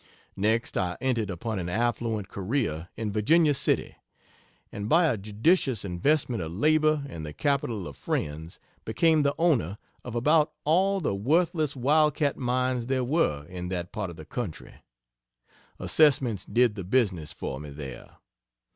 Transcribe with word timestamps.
Next 0.35 0.77
I 0.77 0.97
entered 0.99 1.29
upon 1.29 1.59
an 1.59 1.69
affluent 1.69 2.27
career 2.27 2.89
in 2.97 3.11
Virginia 3.11 3.53
City, 3.53 3.97
and 4.71 4.89
by 4.89 5.05
a 5.05 5.15
judicious 5.15 5.85
investment 5.85 6.41
of 6.41 6.51
labor 6.57 7.05
and 7.07 7.23
the 7.23 7.33
capital 7.33 7.87
of 7.87 7.95
friends, 7.95 8.59
became 8.83 9.21
the 9.21 9.35
owner 9.37 9.77
of 10.03 10.15
about 10.15 10.53
all 10.63 11.01
the 11.01 11.13
worthless 11.13 11.75
wild 11.75 12.15
cat 12.15 12.35
mines 12.35 12.87
there 12.87 13.03
were 13.03 13.45
in 13.45 13.67
that 13.69 13.91
part 13.91 14.09
of 14.09 14.15
the 14.15 14.25
country. 14.25 14.73
Assessments 15.77 16.45
did 16.45 16.73
the 16.73 16.83
business 16.83 17.31
for 17.31 17.59
me 17.59 17.69
there. 17.69 18.15